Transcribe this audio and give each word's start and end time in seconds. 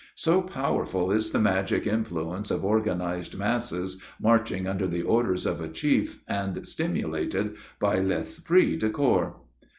So 0.15 0.41
powerful 0.41 1.11
is 1.11 1.29
the 1.31 1.37
magic 1.37 1.85
influence 1.85 2.49
of 2.49 2.65
organized 2.65 3.37
masses, 3.37 4.01
marching 4.19 4.65
under 4.65 4.87
the 4.87 5.03
orders 5.03 5.45
of 5.45 5.61
a 5.61 5.69
chief, 5.69 6.23
and 6.27 6.65
stimulated 6.65 7.55
by 7.79 7.99
l'esprit 7.99 8.77
de 8.77 8.89
corps. 8.89 9.35